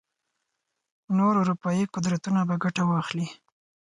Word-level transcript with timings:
نور 1.17 1.33
اروپايي 1.41 1.83
قدرتونه 1.95 2.41
به 2.47 2.55
ګټه 2.63 2.83
واخلي. 2.91 3.27